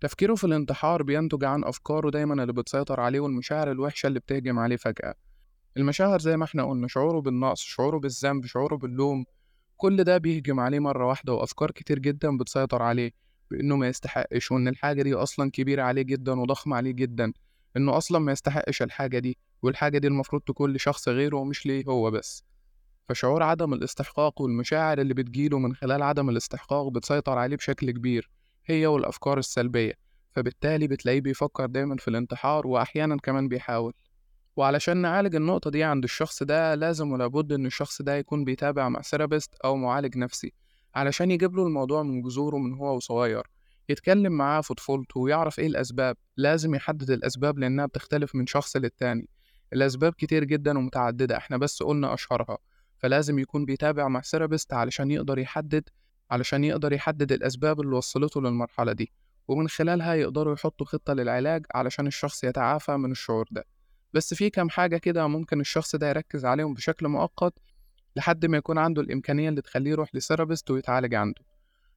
تفكيره 0.00 0.34
في 0.34 0.44
الانتحار 0.44 1.02
بينتج 1.02 1.44
عن 1.44 1.64
أفكاره 1.64 2.10
دايما 2.10 2.42
اللي 2.42 2.52
بتسيطر 2.52 3.00
عليه 3.00 3.20
والمشاعر 3.20 3.70
الوحشة 3.70 4.06
اللي 4.06 4.20
بتهجم 4.20 4.58
عليه 4.58 4.76
فجأة. 4.76 5.14
المشاعر 5.76 6.18
زي 6.18 6.36
ما 6.36 6.44
إحنا 6.44 6.68
قلنا 6.70 6.88
شعوره 6.88 7.20
بالنقص 7.20 7.60
شعوره 7.60 7.98
بالذنب 7.98 8.46
شعوره 8.46 8.76
باللوم 8.76 9.24
كل 9.76 10.04
ده 10.04 10.18
بيهجم 10.18 10.60
عليه 10.60 10.78
مرة 10.78 11.06
واحدة 11.06 11.32
وأفكار 11.32 11.70
كتير 11.70 11.98
جدا 11.98 12.36
بتسيطر 12.36 12.82
عليه 12.82 13.10
بإنه 13.50 13.76
ما 13.76 13.88
يستحقش 13.88 14.52
وإن 14.52 14.68
الحاجة 14.68 15.02
دي 15.02 15.14
أصلا 15.14 15.50
كبيرة 15.50 15.82
عليه 15.82 16.02
جدا 16.02 16.40
وضخمة 16.40 16.76
عليه 16.76 16.92
جدا 16.92 17.32
إنه 17.76 17.96
أصلا 17.96 18.18
ما 18.18 18.32
يستحقش 18.32 18.82
الحاجة 18.82 19.18
دي 19.18 19.38
والحاجة 19.62 19.98
دي 19.98 20.06
المفروض 20.06 20.42
تكون 20.42 20.72
لشخص 20.72 21.08
غيره 21.08 21.36
ومش 21.36 21.66
ليه 21.66 21.84
هو 21.88 22.10
بس. 22.10 22.44
فشعور 23.08 23.42
عدم 23.42 23.72
الاستحقاق 23.72 24.40
والمشاعر 24.40 25.00
اللي 25.00 25.14
بتجيله 25.14 25.58
من 25.58 25.74
خلال 25.74 26.02
عدم 26.02 26.28
الاستحقاق 26.30 26.88
بتسيطر 26.88 27.38
عليه 27.38 27.56
بشكل 27.56 27.90
كبير 27.90 28.30
هي 28.66 28.86
والأفكار 28.86 29.38
السلبية. 29.38 29.92
فبالتالي 30.32 30.86
بتلاقيه 30.86 31.20
بيفكر 31.20 31.66
دايما 31.66 31.96
في 31.96 32.08
الانتحار 32.08 32.66
وأحيانا 32.66 33.16
كمان 33.16 33.48
بيحاول. 33.48 33.92
وعلشان 34.56 34.96
نعالج 34.96 35.34
النقطة 35.34 35.70
دي 35.70 35.84
عند 35.84 36.04
الشخص 36.04 36.42
ده 36.42 36.74
لازم 36.74 37.12
ولابد 37.12 37.52
إن 37.52 37.66
الشخص 37.66 38.02
ده 38.02 38.16
يكون 38.16 38.44
بيتابع 38.44 38.88
مع 38.88 39.02
therapist 39.02 39.54
أو 39.64 39.76
معالج 39.76 40.16
نفسي 40.16 40.52
علشان 40.94 41.30
يجيب 41.30 41.56
له 41.56 41.66
الموضوع 41.66 42.02
من 42.02 42.22
جذوره 42.22 42.56
من 42.56 42.74
هو 42.74 42.96
وصغير 42.96 43.42
يتكلم 43.88 44.32
معاه 44.32 44.60
في 44.60 44.74
طفولته 44.74 45.20
ويعرف 45.20 45.58
إيه 45.58 45.66
الأسباب. 45.66 46.16
لازم 46.36 46.74
يحدد 46.74 47.10
الأسباب 47.10 47.58
لأنها 47.58 47.86
بتختلف 47.86 48.34
من 48.34 48.46
شخص 48.46 48.76
للتاني. 48.76 49.28
الأسباب 49.72 50.12
كتير 50.12 50.44
جدا 50.44 50.78
ومتعددة 50.78 51.36
إحنا 51.36 51.56
بس 51.56 51.82
قلنا 51.82 52.14
أشهرها. 52.14 52.58
فلازم 52.98 53.38
يكون 53.38 53.64
بيتابع 53.64 54.08
مع 54.08 54.20
therapist 54.20 54.72
علشان 54.74 55.10
يقدر 55.10 55.38
يحدد 55.38 55.88
علشان 56.30 56.64
يقدر 56.64 56.92
يحدد 56.92 57.32
الأسباب 57.32 57.80
اللي 57.80 57.96
وصلته 57.96 58.40
للمرحلة 58.40 58.92
دي 58.92 59.12
ومن 59.48 59.68
خلالها 59.68 60.14
يقدروا 60.14 60.54
يحطوا 60.54 60.86
خطة 60.86 61.12
للعلاج 61.12 61.66
علشان 61.74 62.06
الشخص 62.06 62.44
يتعافى 62.44 62.96
من 62.96 63.10
الشعور 63.10 63.44
ده. 63.50 63.64
بس 64.12 64.34
في 64.34 64.50
كام 64.50 64.68
حاجة 64.68 64.96
كده 64.96 65.26
ممكن 65.26 65.60
الشخص 65.60 65.96
ده 65.96 66.08
يركز 66.08 66.44
عليهم 66.44 66.74
بشكل 66.74 67.08
مؤقت 67.08 67.58
لحد 68.16 68.46
ما 68.46 68.56
يكون 68.56 68.78
عنده 68.78 69.02
الإمكانية 69.02 69.48
اللي 69.48 69.62
تخليه 69.62 69.90
يروح 69.90 70.14
لثيرابيست 70.14 70.70
ويتعالج 70.70 71.14
عنده. 71.14 71.42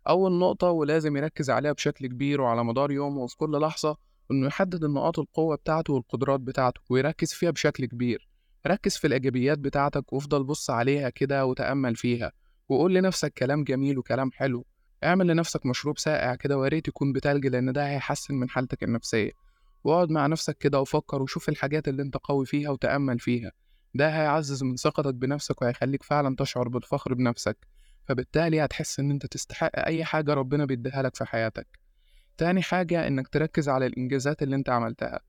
أول 0.08 0.32
نقطة 0.40 0.70
ولازم 0.70 1.18
يركز 1.18 1.50
عليها 1.50 1.72
بشكل 1.72 2.08
كبير 2.08 2.42
وعلى 2.42 2.64
مدار 2.64 2.92
يومه 2.92 3.22
وفي 3.22 3.38
كل 3.38 3.60
لحظة 3.62 3.98
إنه 4.32 4.48
يحدد 4.48 4.84
النقاط 4.84 5.20
القوة 5.20 5.56
بتاعته 5.56 5.94
والقدرات 5.94 6.40
بتاعته 6.40 6.82
ويركز 6.90 7.34
فيها 7.34 7.52
بشكل 7.52 7.86
كبير. 7.86 8.31
ركز 8.68 8.98
في 8.98 9.08
الإيجابيات 9.08 9.60
بتاعتك 9.60 10.14
وافضل 10.14 10.44
بص 10.44 10.70
عليها 10.70 11.10
كده 11.10 11.46
وتأمل 11.46 11.96
فيها 11.96 12.32
وقول 12.70 12.94
لنفسك 12.96 13.34
كلام 13.34 13.64
جميل 13.64 13.98
وكلام 13.98 14.32
حلو. 14.32 14.66
اعمل 15.04 15.28
لنفسك 15.28 15.66
مشروب 15.66 15.98
ساقع 15.98 16.36
كده 16.36 16.58
ويا 16.58 16.70
ريت 16.70 16.88
يكون 16.88 17.14
بتلج 17.14 17.48
لأن 17.48 17.74
ده 17.74 17.90
هيحسن 17.90 18.34
من 18.34 18.50
حالتك 18.50 18.84
النفسية. 18.84 19.32
واقعد 19.84 20.10
مع 20.10 20.28
نفسك 20.28 20.58
كده 20.58 20.82
وفكر 20.82 21.22
وشوف 21.22 21.50
الحاجات 21.50 21.88
اللي 21.88 22.02
انت 22.02 22.18
قوي 22.18 22.46
فيها 22.46 22.70
وتأمل 22.70 23.20
فيها. 23.20 23.52
ده 23.96 24.10
هيعزز 24.10 24.64
من 24.64 24.76
ثقتك 24.76 25.14
بنفسك 25.14 25.62
وهيخليك 25.62 26.04
فعلا 26.04 26.36
تشعر 26.36 26.68
بالفخر 26.68 27.14
بنفسك 27.14 27.68
فبالتالي 28.08 28.66
هتحس 28.66 29.00
إن 29.00 29.12
انت 29.12 29.26
تستحق 29.26 29.72
أي 29.76 30.04
حاجة 30.06 30.34
ربنا 30.34 30.66
بيديها 30.66 31.02
لك 31.02 31.16
في 31.16 31.26
حياتك. 31.26 31.68
تاني 32.38 32.62
حاجة 32.62 33.08
إنك 33.08 33.28
تركز 33.28 33.70
على 33.70 33.86
الإنجازات 33.86 34.44
اللي 34.44 34.56
انت 34.56 34.70
عملتها. 34.70 35.20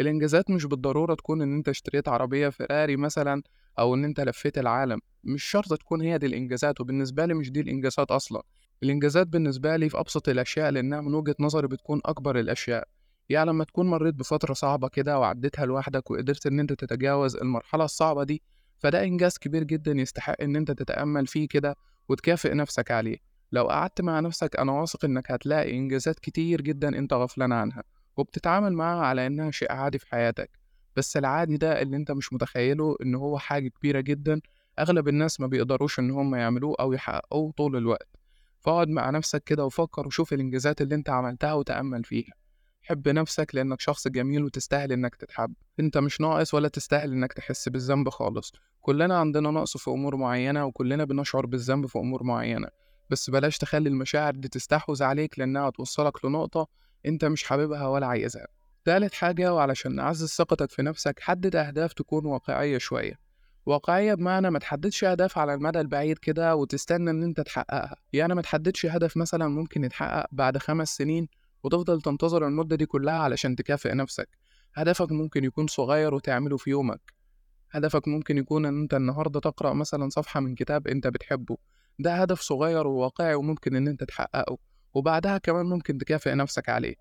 الإنجازات 0.00 0.50
مش 0.50 0.64
بالضرورة 0.64 1.14
تكون 1.14 1.42
إن 1.42 1.54
أنت 1.54 1.68
اشتريت 1.68 2.08
عربية 2.08 2.48
فيراري 2.48 2.96
مثلا 2.96 3.42
أو 3.78 3.94
إن 3.94 4.04
أنت 4.04 4.20
لفيت 4.20 4.58
العالم 4.58 4.98
مش 5.24 5.44
شرط 5.44 5.74
تكون 5.74 6.00
هي 6.02 6.18
دي 6.18 6.26
الإنجازات 6.26 6.80
وبالنسبة 6.80 7.26
لي 7.26 7.34
مش 7.34 7.50
دي 7.50 7.60
الإنجازات 7.60 8.10
أصلا. 8.10 8.42
الإنجازات 8.82 9.26
بالنسبة 9.26 9.76
لي 9.76 9.88
في 9.88 9.98
أبسط 10.00 10.28
الأشياء 10.28 10.70
لأنها 10.70 11.00
من 11.00 11.14
وجهة 11.14 11.34
نظري 11.40 11.68
بتكون 11.68 12.00
أكبر 12.04 12.38
الأشياء. 12.38 12.88
يعني 13.28 13.50
لما 13.50 13.64
تكون 13.64 13.86
مريت 13.90 14.14
بفترة 14.14 14.52
صعبة 14.52 14.88
كده 14.88 15.18
وعديتها 15.18 15.66
لوحدك 15.66 16.10
وقدرت 16.10 16.46
إن 16.46 16.60
أنت 16.60 16.72
تتجاوز 16.72 17.36
المرحلة 17.36 17.84
الصعبة 17.84 18.24
دي 18.24 18.42
فده 18.78 19.04
إنجاز 19.04 19.38
كبير 19.38 19.64
جدا 19.64 19.92
يستحق 19.92 20.42
إن 20.42 20.56
أنت 20.56 20.70
تتأمل 20.70 21.26
فيه 21.26 21.48
كده 21.48 21.76
وتكافئ 22.08 22.54
نفسك 22.54 22.90
عليه. 22.90 23.16
لو 23.52 23.68
قعدت 23.68 24.00
مع 24.00 24.20
نفسك 24.20 24.56
أنا 24.56 24.72
واثق 24.72 25.04
إنك 25.04 25.30
هتلاقي 25.30 25.76
إنجازات 25.76 26.18
كتير 26.18 26.60
جدا 26.60 26.98
أنت 26.98 27.12
غفلان 27.12 27.52
عنها. 27.52 27.82
وبتتعامل 28.16 28.72
معاها 28.72 29.06
على 29.06 29.26
إنها 29.26 29.50
شيء 29.50 29.72
عادي 29.72 29.98
في 29.98 30.06
حياتك. 30.06 30.50
بس 30.96 31.16
العادي 31.16 31.56
ده 31.56 31.82
اللي 31.82 31.96
أنت 31.96 32.10
مش 32.10 32.32
متخيله 32.32 32.96
إن 33.02 33.14
هو 33.14 33.38
حاجة 33.38 33.68
كبيرة 33.68 34.00
جدا 34.00 34.40
أغلب 34.78 35.08
الناس 35.08 35.40
ما 35.40 35.46
بيقدروش 35.46 35.98
إن 35.98 36.10
هم 36.10 36.34
يعملوه 36.34 36.76
أو 36.80 36.92
يحققوه 36.92 37.52
طول 37.52 37.76
الوقت. 37.76 38.08
فاقعد 38.60 38.88
مع 38.88 39.10
نفسك 39.10 39.44
كده 39.44 39.64
وفكر 39.64 40.06
وشوف 40.06 40.32
الإنجازات 40.32 40.80
اللي 40.82 40.94
أنت 40.94 41.10
عملتها 41.10 41.52
وتأمل 41.52 42.04
فيها. 42.04 42.32
حب 42.82 43.08
نفسك 43.08 43.54
لأنك 43.54 43.80
شخص 43.80 44.08
جميل 44.08 44.44
وتستاهل 44.44 44.92
إنك 44.92 45.14
تتحب. 45.14 45.54
أنت 45.80 45.98
مش 45.98 46.20
ناقص 46.20 46.54
ولا 46.54 46.68
تستاهل 46.68 47.12
إنك 47.12 47.32
تحس 47.32 47.68
بالذنب 47.68 48.08
خالص. 48.08 48.52
كلنا 48.80 49.18
عندنا 49.18 49.50
نقص 49.50 49.76
في 49.76 49.90
أمور 49.90 50.16
معينة 50.16 50.64
وكلنا 50.64 51.04
بنشعر 51.04 51.46
بالذنب 51.46 51.86
في 51.86 51.98
أمور 51.98 52.22
معينة. 52.22 52.68
بس 53.10 53.30
بلاش 53.30 53.58
تخلي 53.58 53.88
المشاعر 53.88 54.34
دي 54.34 54.48
تستحوذ 54.48 55.02
عليك 55.02 55.38
لأنها 55.38 55.70
توصلك 55.70 56.24
لنقطة 56.24 56.68
أنت 57.06 57.24
مش 57.24 57.44
حاببها 57.44 57.86
ولا 57.88 58.06
عايزها. 58.06 58.46
تالت 58.84 59.14
حاجة 59.14 59.54
وعلشان 59.54 59.94
نعزز 59.94 60.28
ثقتك 60.28 60.70
في 60.70 60.82
نفسك 60.82 61.20
حدد 61.20 61.56
أهداف 61.56 61.92
تكون 61.92 62.26
واقعية 62.26 62.78
شوية. 62.78 63.18
واقعية 63.66 64.14
بمعنى 64.14 64.50
ما 64.50 64.58
تحددش 64.58 65.04
أهداف 65.04 65.38
على 65.38 65.54
المدى 65.54 65.80
البعيد 65.80 66.18
كده 66.18 66.56
وتستنى 66.56 67.10
إن 67.10 67.22
أنت 67.22 67.40
تحققها. 67.40 67.96
يعني 68.12 68.34
ما 68.34 68.42
تحددش 68.42 68.86
هدف 68.86 69.16
مثلا 69.16 69.48
ممكن 69.48 69.84
يتحقق 69.84 70.26
بعد 70.32 70.58
خمس 70.58 70.96
سنين 70.96 71.28
وتفضل 71.64 72.00
تنتظر 72.02 72.46
المدة 72.46 72.76
دي 72.76 72.86
كلها 72.86 73.14
علشان 73.18 73.56
تكافئ 73.56 73.94
نفسك. 73.94 74.28
هدفك 74.74 75.12
ممكن 75.12 75.44
يكون 75.44 75.66
صغير 75.66 76.14
وتعمله 76.14 76.56
في 76.56 76.70
يومك. 76.70 77.12
هدفك 77.70 78.08
ممكن 78.08 78.38
يكون 78.38 78.66
إن 78.66 78.80
أنت 78.82 78.94
النهاردة 78.94 79.40
تقرأ 79.40 79.72
مثلا 79.72 80.08
صفحة 80.08 80.40
من 80.40 80.54
كتاب 80.54 80.88
أنت 80.88 81.06
بتحبه. 81.06 81.56
ده 81.98 82.14
هدف 82.14 82.40
صغير 82.40 82.86
وواقعي 82.86 83.34
وممكن 83.34 83.76
إن 83.76 83.88
أنت 83.88 84.04
تحققه. 84.04 84.58
وبعدها 84.94 85.38
كمان 85.38 85.66
ممكن 85.66 85.98
تكافئ 85.98 86.34
نفسك 86.34 86.68
عليه. 86.68 86.94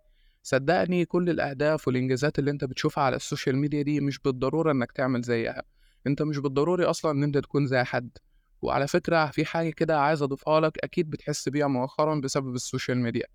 صدقني 0.44 1.06
كل 1.06 1.30
الأهداف 1.30 1.88
والإنجازات 1.88 2.40
اللي 2.40 2.52
أنت 2.52 2.66
بتشوفها 2.66 3.04
على 3.04 3.16
ال 3.16 3.22
social 3.22 3.58
media 3.58 3.82
دي 3.82 4.02
مش 4.02 4.20
بالضرورة 4.20 4.72
إنك 4.72 4.92
تعمل 4.92 5.22
زيها. 5.22 5.64
أنت 6.08 6.22
مش 6.22 6.38
بالضروري 6.38 6.86
أصلا 6.86 7.12
إن 7.12 7.24
أنت 7.24 7.38
تكون 7.38 7.68
زي 7.68 7.84
حد. 7.84 8.18
وعلى 8.62 8.88
فكرة 8.88 9.26
في 9.26 9.46
حاجة 9.46 9.70
كده 9.70 10.00
عايز 10.00 10.22
أضيفها 10.22 10.60
لك 10.60 10.78
أكيد 10.84 11.10
بتحس 11.10 11.50
بيها 11.50 11.68
مؤخرا 11.68 12.20
بسبب 12.22 12.56
ال 12.56 12.62
social 12.62 12.98
media. 12.98 13.26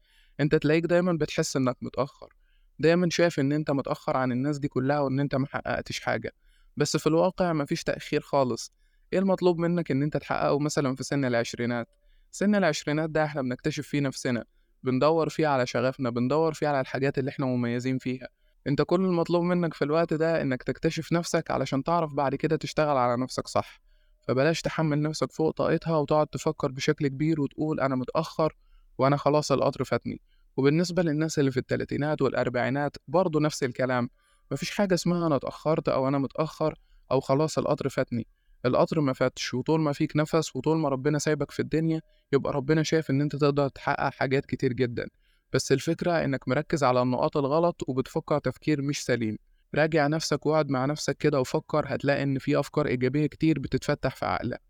أنت 0.41 0.55
تلاقيك 0.55 0.85
دايما 0.85 1.13
بتحس 1.13 1.57
إنك 1.57 1.77
متأخر. 1.83 2.35
دايما 2.79 3.09
شايف 3.11 3.41
إن 3.41 3.53
أنت 3.53 3.71
متأخر 3.71 4.17
عن 4.17 4.33
الناس 4.33 4.59
دي 4.59 4.69
كلها 4.69 5.01
وإن 5.01 5.21
أنت 5.21 5.35
محققتش 5.35 6.01
حاجة. 6.01 6.33
بس 6.77 6.97
في 6.97 7.07
الواقع 7.07 7.53
مفيش 7.53 7.85
تأخير 7.85 8.21
خالص. 8.21 8.73
إيه 9.13 9.19
المطلوب 9.19 9.59
منك 9.59 9.91
إن 9.91 10.03
أنت 10.03 10.17
تحققه 10.17 10.59
مثلا 10.59 10.97
في 10.97 11.03
سن 11.03 11.25
العشرينات؟ 11.25 11.89
سن 12.31 12.55
العشرينات 12.55 13.11
ده 13.11 13.25
إحنا 13.25 13.43
بنكتشف 13.43 13.87
فيه 13.87 14.01
نفسنا 14.01 14.45
بندور 14.83 15.29
فيه 15.29 15.47
على 15.47 15.67
شغفنا 15.67 16.11
بندور 16.11 16.55
فيه 16.55 16.69
على 16.69 16.81
الحاجات 16.81 17.19
اللي 17.19 17.29
إحنا 17.29 17.47
مميزين 17.47 17.99
فيها. 17.99 18.29
أنت 18.67 18.83
كل 18.83 19.01
المطلوب 19.01 19.43
منك 19.43 19.75
في 19.75 19.85
الوقت 19.85 20.15
ده 20.15 20.43
إنك 20.43 20.63
تكتشف 20.63 21.13
نفسك 21.13 21.51
علشان 21.51 21.85
تعرف 21.85 22.15
بعد 22.15 22.35
كده 22.35 22.57
تشتغل 22.57 22.97
على 22.97 23.23
نفسك 23.23 23.49
صح. 23.49 23.81
فبلاش 24.29 24.63
تحمل 24.63 25.03
نفسك 25.03 25.33
فوق 25.33 25.51
طاقتها 25.51 25.97
وتقعد 25.97 26.27
تفكر 26.27 26.71
بشكل 26.73 27.09
كبير 27.09 27.41
وتقول 27.41 27.81
أنا 27.81 27.97
متأخر 27.97 28.57
وأنا 28.99 29.17
خلاص 29.17 29.53
القطر 29.53 29.85
فاتني. 29.85 30.21
وبالنسبة 30.57 31.03
للناس 31.03 31.39
اللي 31.39 31.51
في 31.51 31.57
التلاتينات 31.57 32.23
والأربعينات 32.23 32.97
برضه 33.09 33.41
نفس 33.41 33.65
الكلام. 33.65 34.11
مفيش 34.53 34.71
حاجة 34.71 34.95
اسمها 34.95 35.27
أنا 35.27 35.37
اتأخرت 35.37 35.89
أو 35.89 36.09
أنا 36.09 36.19
متأخر 36.19 36.79
أو 37.13 37.21
خلاص 37.21 37.59
القطر 37.59 37.89
فاتني. 37.89 38.27
القطر 38.67 39.01
ما 39.01 39.13
فاتش 39.13 39.55
وطول 39.55 39.81
ما 39.81 39.93
فيك 39.93 40.17
نفس 40.17 40.57
وطول 40.57 40.79
ما 40.79 40.89
ربنا 40.89 41.19
سايبك 41.19 41.51
في 41.51 41.61
الدنيا 41.61 42.01
يبقى 42.33 42.53
ربنا 42.53 42.83
شايف 42.83 43.11
إن 43.11 43.21
أنت 43.21 43.37
تقدر 43.37 43.69
تحقق 43.69 44.13
حاجات 44.13 44.47
كتير 44.47 44.73
جدا. 44.73 45.09
بس 45.53 45.73
الفكرة 45.73 46.25
إنك 46.25 46.49
مركز 46.49 46.85
على 46.85 47.03
النقاط 47.03 47.37
الغلط 47.37 47.83
وبتفكر 47.89 48.39
تفكير 48.39 48.83
مش 48.83 49.05
سليم. 49.05 49.37
راجع 49.75 50.07
نفسك 50.07 50.47
واقعد 50.47 50.71
مع 50.71 50.85
نفسك 50.85 51.17
كده 51.17 51.41
وفكر 51.41 51.85
هتلاقي 51.87 52.23
إن 52.23 52.39
في 52.39 52.59
أفكار 52.61 52.87
إيجابية 52.87 53.27
كتير 53.27 53.59
بتتفتح 53.59 54.17
في 54.17 54.27
عقلك. 54.27 54.63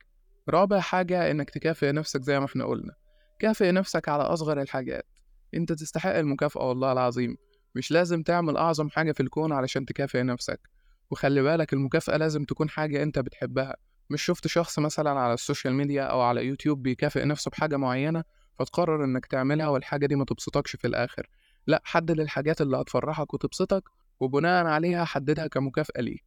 رابع 0.49 0.81
حاجة 0.81 1.31
إنك 1.31 1.51
تكافئ 1.51 1.93
نفسك 1.93 2.23
زي 2.23 2.41
ما 2.41 2.47
إحنا 2.47 2.65
قلنا. 2.65 2.95
كافئ 3.39 3.71
نفسك 3.73 4.09
على 4.09 4.23
أصغر 4.23 4.61
الحاجات. 4.61 5.07
أنت 5.55 5.73
تستحق 5.73 6.15
المكافأة 6.15 6.69
والله 6.69 6.93
العظيم. 6.93 7.37
مش 7.75 7.91
لازم 7.91 8.23
تعمل 8.23 8.57
أعظم 8.57 8.89
حاجة 8.91 9.13
في 9.13 9.23
الكون 9.23 9.53
علشان 9.53 9.87
تكافئ 9.87 10.23
نفسك. 10.23 10.61
وخلي 11.11 11.43
بالك 11.43 11.73
المكافأة 11.73 12.17
لازم 12.17 12.45
تكون 12.45 12.69
حاجة 12.71 13.03
أنت 13.03 13.19
بتحبها. 13.19 13.77
مش 14.11 14.23
شفت 14.23 14.47
شخص 14.47 14.79
مثلا 14.79 15.11
على 15.11 15.35
ال 15.35 15.41
social 15.41 15.75
media 15.75 16.03
أو 16.03 16.21
على 16.21 16.47
يوتيوب 16.47 16.83
بيكافئ 16.83 17.25
نفسه 17.25 17.51
بحاجة 17.51 17.77
معينة 17.77 18.25
فتقرر 18.59 19.05
إنك 19.05 19.27
تعملها 19.27 19.69
والحاجة 19.69 20.07
دي 20.07 20.17
ما 20.17 20.25
تبسطكش 20.25 20.77
في 20.77 20.87
الآخر. 20.87 21.27
لأ 21.67 21.83
حدد 21.85 22.21
الحاجات 22.21 22.61
اللي 22.61 22.77
هتفرحك 22.77 23.35
وتبسطك 23.35 23.83
وبناء 24.21 24.67
عليها 24.67 25.05
حددها 25.05 25.47
كمكافأة 25.47 26.01
ليك. 26.01 26.25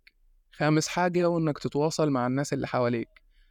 خامس 0.51 0.87
حاجة 0.87 1.29
وإنك 1.29 1.59
تتواصل 1.59 2.09
مع 2.09 2.27
الناس 2.27 2.53
اللي 2.53 2.67
حواليك. 2.67 3.09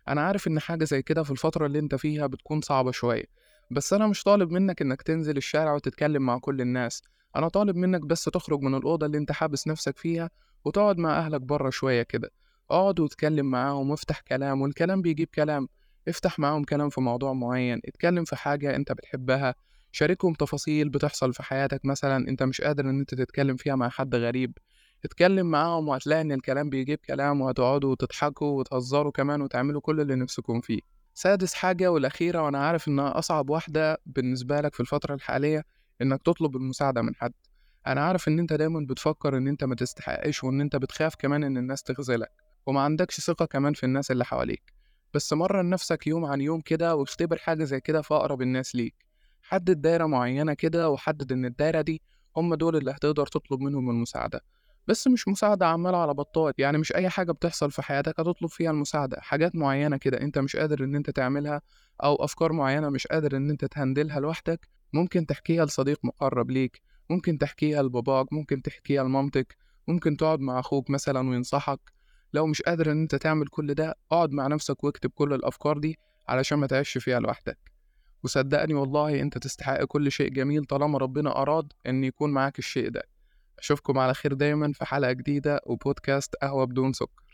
أنا 0.08 0.20
عارف 0.20 0.48
إن 0.48 0.60
حاجة 0.60 0.84
زي 0.84 1.02
كده 1.02 1.22
في 1.22 1.30
الفترة 1.30 1.66
اللي 1.66 1.78
أنت 1.78 1.94
فيها 1.94 2.26
بتكون 2.26 2.60
صعبة 2.60 2.90
شوية 2.90 3.24
بس 3.70 3.92
أنا 3.92 4.06
مش 4.06 4.22
طالب 4.22 4.50
منك 4.50 4.82
إنك 4.82 5.02
تنزل 5.02 5.36
الشارع 5.36 5.74
وتتكلم 5.74 6.22
مع 6.22 6.38
كل 6.38 6.60
الناس. 6.60 7.02
أنا 7.36 7.48
طالب 7.48 7.76
منك 7.76 8.00
بس 8.06 8.24
تخرج 8.24 8.60
من 8.60 8.74
الأوضة 8.74 9.06
اللي 9.06 9.18
أنت 9.18 9.32
حابس 9.32 9.68
نفسك 9.68 9.98
فيها 9.98 10.30
وتقعد 10.64 10.98
مع 10.98 11.18
أهلك 11.18 11.40
برا 11.40 11.70
شوية 11.70 12.02
كده. 12.02 12.30
اقعد 12.70 13.00
واتكلم 13.00 13.46
معاهم 13.46 13.90
وافتح 13.90 14.20
كلام 14.20 14.62
والكلام 14.62 15.02
بيجيب 15.02 15.28
كلام. 15.34 15.68
افتح 16.08 16.38
معاهم 16.38 16.64
كلام 16.64 16.88
في 16.90 17.00
موضوع 17.00 17.32
معين 17.32 17.80
اتكلم 17.84 18.24
في 18.24 18.36
حاجة 18.36 18.76
أنت 18.76 18.92
بتحبها 18.92 19.54
شاركهم 19.92 20.34
تفاصيل 20.34 20.88
بتحصل 20.88 21.32
في 21.34 21.42
حياتك 21.42 21.84
مثلا 21.84 22.28
أنت 22.28 22.42
مش 22.42 22.60
قادر 22.60 22.84
إن 22.90 22.98
أنت 22.98 23.14
تتكلم 23.14 23.56
فيها 23.56 23.74
مع 23.76 23.88
حد 23.88 24.14
غريب. 24.14 24.58
اتكلم 25.04 25.46
معاهم 25.46 25.88
وهتلاقي 25.88 26.20
إن 26.20 26.32
الكلام 26.32 26.70
بيجيب 26.70 26.98
كلام 26.98 27.40
وهتقعدوا 27.40 27.90
وتضحكوا 27.90 28.58
وتهزروا 28.58 29.12
كمان 29.12 29.42
وتعملوا 29.42 29.80
كل 29.80 30.00
اللي 30.00 30.14
نفسكم 30.14 30.60
فيه. 30.60 30.80
سادس 31.14 31.54
حاجة 31.54 31.90
والأخيرة 31.92 32.42
وأنا 32.42 32.58
عارف 32.58 32.88
إنها 32.88 33.18
أصعب 33.18 33.50
واحدة 33.50 33.98
بالنسبة 34.06 34.60
لك 34.60 34.74
في 34.74 34.80
الفترة 34.80 35.14
الحالية 35.14 35.64
إنك 36.02 36.22
تطلب 36.22 36.56
المساعدة 36.56 37.02
من 37.02 37.14
حد. 37.14 37.32
أنا 37.86 38.00
عارف 38.00 38.28
إن 38.28 38.38
أنت 38.38 38.52
دايما 38.52 38.86
بتفكر 38.88 39.36
إن 39.36 39.48
أنت 39.48 39.64
ما 39.64 39.74
تستحقش 39.74 40.44
وإن 40.44 40.60
أنت 40.60 40.76
بتخاف 40.76 41.14
كمان 41.14 41.44
إن 41.44 41.56
الناس 41.56 41.82
تخذلك 41.82 42.28
وما 42.66 42.80
عندكش 42.80 43.20
ثقة 43.20 43.46
كمان 43.46 43.72
في 43.72 43.86
الناس 43.86 44.10
اللي 44.10 44.24
حواليك. 44.24 44.72
بس 45.14 45.32
مرن 45.32 45.70
نفسك 45.70 46.06
يوم 46.06 46.24
عن 46.24 46.40
يوم 46.40 46.60
كده 46.60 46.94
واختبر 46.96 47.36
حاجة 47.38 47.64
زي 47.64 47.80
كده 47.80 48.02
في 48.02 48.14
أقرب 48.14 48.42
الناس 48.42 48.74
ليك. 48.74 48.94
حدد 49.42 49.80
دايرة 49.80 50.06
معينة 50.06 50.54
كده 50.54 50.90
وحدد 50.90 51.32
إن 51.32 51.44
الدايرة 51.44 51.80
دي 51.80 52.02
هم 52.36 52.54
دول 52.54 52.76
اللي 52.76 52.90
هتقدر 52.90 53.26
تطلب 53.26 53.60
منهم 53.60 53.90
المساعدة. 53.90 54.40
بس 54.86 55.08
مش 55.08 55.28
مساعدة 55.28 55.66
عمالة 55.66 55.98
على 55.98 56.14
بطال 56.14 56.52
يعني 56.58 56.78
مش 56.78 56.94
أي 56.94 57.08
حاجة 57.08 57.32
بتحصل 57.32 57.70
في 57.70 57.82
حياتك 57.82 58.20
هتطلب 58.20 58.50
فيها 58.50 58.70
المساعدة. 58.70 59.20
حاجات 59.20 59.56
معينة 59.56 59.96
كده 59.96 60.20
أنت 60.20 60.38
مش 60.38 60.56
قادر 60.56 60.84
إن 60.84 60.94
أنت 60.94 61.10
تعملها 61.10 61.60
أو 62.04 62.14
أفكار 62.24 62.52
معينة 62.52 62.88
مش 62.88 63.06
قادر 63.06 63.36
إن 63.36 63.50
أنت 63.50 63.64
تهندلها 63.64 64.20
لوحدك 64.20 64.68
ممكن 64.92 65.26
تحكيها 65.26 65.64
لصديق 65.64 65.98
مقرب 66.04 66.50
ليك. 66.50 66.82
ممكن 67.12 67.38
تحكيها 67.38 67.82
لباباك 67.82 68.32
ممكن 68.32 68.62
تحكيها 68.62 69.04
لمامتك 69.04 69.56
ممكن 69.88 70.16
تقعد 70.16 70.40
مع 70.40 70.58
أخوك 70.58 70.90
مثلا 70.90 71.30
وينصحك. 71.30 71.80
لو 72.32 72.46
مش 72.46 72.62
قادر 72.62 72.92
إن 72.92 73.00
أنت 73.00 73.14
تعمل 73.14 73.46
كل 73.46 73.74
ده 73.74 73.94
اقعد 74.12 74.32
مع 74.32 74.46
نفسك 74.46 74.84
واكتب 74.84 75.10
كل 75.10 75.32
الأفكار 75.32 75.78
دي 75.78 75.98
علشان 76.28 76.58
ما 76.58 76.66
تعيش 76.66 76.98
فيها 76.98 77.20
لوحدك. 77.20 77.58
وصدقني 78.24 78.74
والله 78.74 79.20
أنت 79.20 79.38
تستحق 79.38 79.84
كل 79.84 80.12
شيء 80.12 80.28
جميل 80.28 80.64
طالما 80.64 80.98
ربنا 80.98 81.42
أراد 81.42 81.72
إن 81.86 82.04
يكون 82.04 82.30
معاك 82.30 82.58
الشيء 82.58 82.88
ده. 82.88 83.02
أشوفكم 83.58 83.98
على 83.98 84.14
خير 84.14 84.32
دايما 84.32 84.72
في 84.72 84.84
حلقة 84.84 85.12
جديدة 85.12 85.60
وبودكاست 85.66 86.36
قهوة 86.36 86.64
بدون 86.64 86.92
سكر. 86.92 87.31